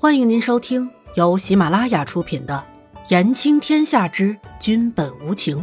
[0.00, 2.64] 欢迎您收听由喜马拉雅出品的
[3.10, 5.58] 《言情天下之君本无情》，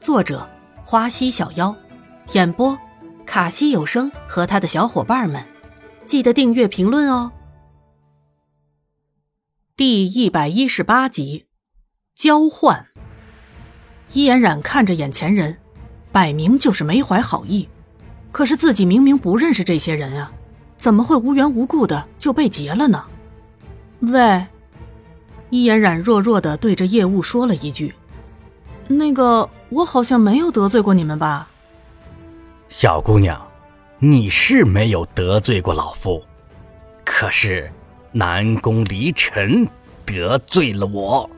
[0.00, 0.48] 作者
[0.86, 1.76] 花溪小妖，
[2.32, 2.78] 演播
[3.26, 5.44] 卡西有声和他的小伙伴们。
[6.06, 7.30] 记得订阅、评论哦。
[9.76, 11.44] 第一百一十八集，
[12.14, 12.86] 交换。
[14.14, 15.58] 伊嫣然看着眼前人，
[16.10, 17.68] 摆明就是没怀好意，
[18.32, 20.32] 可是自己明明不认识这些人啊，
[20.78, 23.04] 怎么会无缘无故的就被劫了呢？
[24.00, 24.46] 喂，
[25.50, 27.94] 伊嫣然弱弱的对着叶雾说了一句
[28.86, 31.48] ：“那个，我好像没有得罪过你们吧？”
[32.68, 33.40] 小姑娘，
[33.98, 36.22] 你是没有得罪过老夫，
[37.04, 37.70] 可是
[38.12, 39.66] 南宫离尘
[40.06, 41.28] 得罪了我。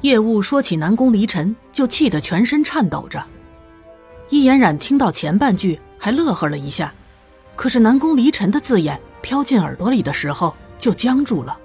[0.00, 3.22] 叶雾说起南宫离尘，就气得全身颤抖着。
[4.30, 6.92] 伊嫣然听到前半句还乐呵了一下，
[7.54, 11.58] 可是南宫离尘的字眼飘进耳朵里的时候就僵住了。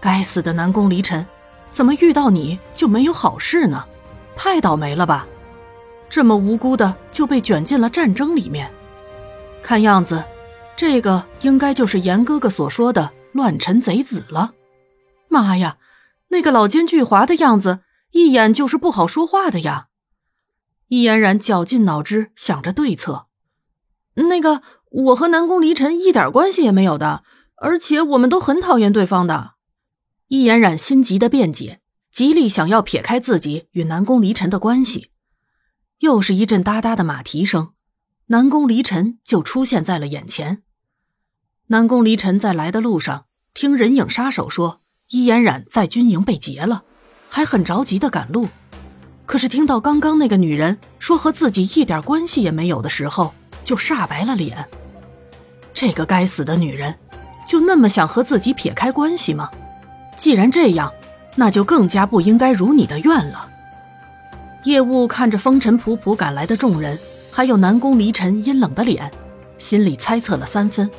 [0.00, 1.26] 该死的南宫离尘，
[1.70, 3.84] 怎么遇到你就没有好事呢？
[4.34, 5.26] 太倒霉了吧！
[6.08, 8.72] 这么无辜的就被卷进了战争里面。
[9.62, 10.24] 看样子，
[10.74, 14.54] 这个应该就是严哥哥所说的乱臣贼子了。
[15.28, 15.76] 妈呀，
[16.28, 17.80] 那个老奸巨猾的样子，
[18.12, 19.88] 一眼就是不好说话的呀！
[20.88, 23.26] 易嫣然绞尽脑汁想着对策。
[24.14, 27.22] 那个，我和南宫离尘一点关系也没有的，
[27.56, 29.52] 而且我们都很讨厌对方的。
[30.32, 31.80] 易嫣然心急的辩解，
[32.12, 35.10] 极力想要撇开自己与南宫离尘的关系。
[35.98, 37.70] 又是一阵哒哒的马蹄声，
[38.26, 40.62] 南宫离尘就出现在了眼前。
[41.66, 46.84] 南宫离尘在来的路上，听人影杀手说易嫣然在军营被劫了，
[47.28, 48.46] 还很着急的赶路。
[49.26, 53.34] 可是听到刚刚那个女人说和自己一点关系也没有的时候，
[53.64, 54.64] 就煞白了脸。
[55.74, 56.96] 这个该死的女人，
[57.44, 59.50] 就那么想和自己撇开关系吗？
[60.20, 60.92] 既然这样，
[61.34, 63.48] 那就更加不应该如你的愿了。
[64.64, 66.98] 叶雾看着风尘仆仆赶来的众人，
[67.30, 69.10] 还有南宫离尘阴冷的脸，
[69.56, 70.90] 心里猜测了三分，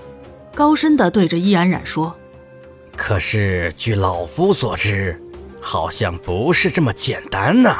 [0.55, 2.15] 高深的对着易安染说
[2.97, 5.21] ：“可是据老夫所知，
[5.61, 7.77] 好像不是这么简单呢。”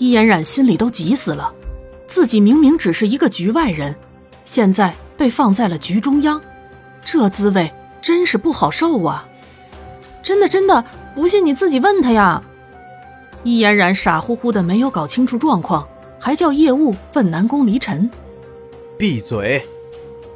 [0.00, 1.52] 易安染心里都急死了，
[2.06, 3.94] 自己明明只是一个局外人，
[4.46, 6.40] 现在被放在了局中央，
[7.04, 9.26] 这滋味真是不好受啊！
[10.22, 12.42] 真的真的，不信你自己问他呀！
[13.42, 15.86] 易嫣然傻乎乎的没有搞清楚状况，
[16.18, 18.10] 还叫叶雾问南宫离尘。
[18.98, 19.66] 闭嘴！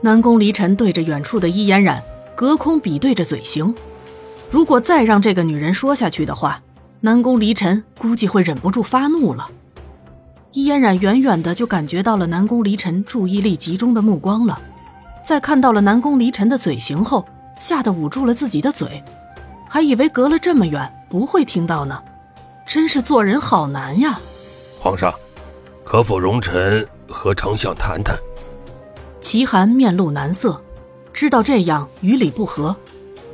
[0.00, 2.02] 南宫离尘对着远处的易嫣然
[2.34, 3.74] 隔空比对着嘴型，
[4.50, 6.62] 如果再让这个女人说下去的话，
[7.00, 9.48] 南宫离尘估计会忍不住发怒了。
[10.52, 14.58] 易嫣然远远的就感觉到了南宫离尘注意力集中的目光了，
[15.22, 17.26] 在看到了南宫离尘的嘴型后，
[17.60, 19.02] 吓得捂住了自己的嘴。
[19.74, 22.00] 还以为隔了这么远不会听到呢，
[22.64, 24.20] 真是做人好难呀！
[24.78, 25.12] 皇上，
[25.82, 28.16] 可否容臣和丞相谈谈？
[29.20, 30.62] 齐寒面露难色，
[31.12, 32.76] 知道这样与理不合，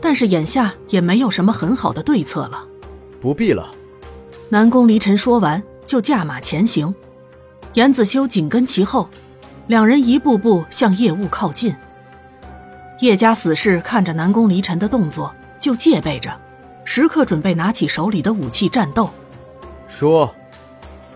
[0.00, 2.64] 但是眼下也没有什么很好的对策了。
[3.20, 3.70] 不必了。
[4.48, 6.94] 南宫离尘说完就驾马前行，
[7.74, 9.06] 严子修紧跟其后，
[9.66, 11.76] 两人一步步向夜雾靠近。
[13.00, 15.30] 叶家死士看着南宫离尘的动作。
[15.60, 16.34] 就戒备着，
[16.84, 19.10] 时刻准备拿起手里的武器战斗。
[19.86, 20.34] 说，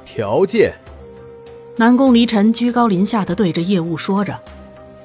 [0.04, 0.74] 条件。
[1.76, 4.38] 南宫离尘居高临下的对着叶雾说着，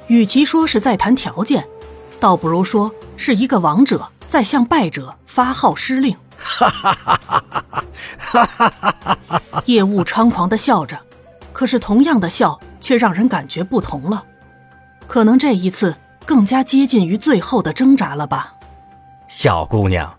[0.07, 1.65] 与其说是在谈条件，
[2.19, 6.15] 倒不如说是一个王者在向败者发号施令。
[6.37, 7.43] 哈哈哈
[8.19, 8.61] 哈
[9.27, 9.41] 哈！
[9.65, 10.99] 叶雾猖狂的笑着，
[11.51, 14.23] 可是同样的笑却让人感觉不同了，
[15.07, 15.95] 可能这一次
[16.25, 18.53] 更加接近于最后的挣扎了吧。
[19.29, 20.11] 小姑娘，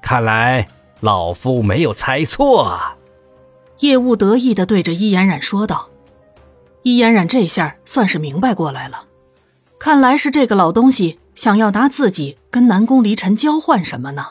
[0.00, 0.66] 看来
[1.00, 2.96] 老夫没有猜错啊！
[3.80, 5.90] 叶雾得意的对着伊嫣然说道。
[6.82, 9.04] 伊嫣然这下算是明白过来了，
[9.78, 14.28] 看来是这个老东西想要拿自己跟南宫离尘交换什么呢？